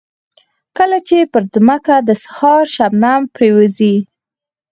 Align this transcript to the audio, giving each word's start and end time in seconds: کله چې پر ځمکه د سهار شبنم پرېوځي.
کله 0.77 0.97
چې 1.07 1.17
پر 1.33 1.43
ځمکه 1.53 1.95
د 2.07 2.09
سهار 2.23 2.63
شبنم 2.75 3.21
پرېوځي. 3.35 3.95